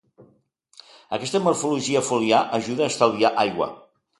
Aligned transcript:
Aquesta 1.17 1.43
morfologia 1.49 2.03
foliar 2.09 2.41
ajuda 2.59 2.87
a 2.89 2.91
estalviar 2.95 3.37
aigua. 3.45 3.71